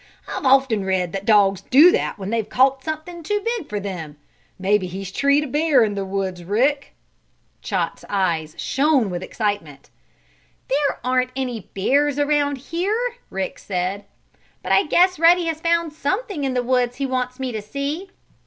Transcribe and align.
"I've 0.27 0.45
often 0.47 0.83
read 0.83 1.11
that 1.13 1.25
dogs 1.27 1.61
do 1.61 1.91
that 1.91 2.17
when 2.17 2.31
they've 2.31 2.49
caught 2.49 2.83
something 2.83 3.21
too 3.21 3.43
big 3.59 3.69
for 3.69 3.79
them. 3.79 4.17
Maybe 4.57 4.87
he's 4.87 5.11
treed 5.11 5.43
a 5.43 5.47
bear 5.47 5.83
in 5.83 5.93
the 5.93 6.03
woods, 6.03 6.43
Rick!" 6.43 6.95
Chot's 7.61 8.03
eyes 8.09 8.55
shone 8.57 9.11
with 9.11 9.21
excitement. 9.21 9.91
"There 10.69 10.99
aren't 11.03 11.29
any 11.35 11.69
bears 11.75 12.17
around 12.17 12.57
here," 12.57 13.13
Rick 13.29 13.59
said. 13.59 14.05
"But 14.63 14.71
I 14.71 14.85
guess 14.87 15.19
Ruddy 15.19 15.45
has 15.45 15.61
found 15.61 15.93
something 15.93 16.45
in 16.45 16.55
the 16.55 16.63
woods 16.63 16.95
he 16.95 17.05
wants 17.05 17.39
me 17.39 17.51
to 17.51 17.61
see." 17.61 18.09